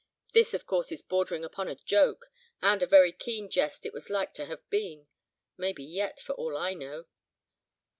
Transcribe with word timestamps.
This 0.33 0.55
of 0.55 0.65
course 0.65 0.91
is 0.91 1.03
bordering 1.03 1.43
upon 1.45 1.67
a 1.67 1.75
joke, 1.75 2.25
and 2.59 2.81
a 2.81 2.87
very 2.87 3.11
keen 3.11 3.51
jest 3.51 3.85
it 3.85 3.93
was 3.93 4.09
like 4.09 4.33
to 4.33 4.45
have 4.45 4.67
been. 4.71 5.05
Maybe 5.57 5.83
yet, 5.83 6.19
for 6.19 6.33
all 6.33 6.57
I 6.57 6.73
know. 6.73 7.05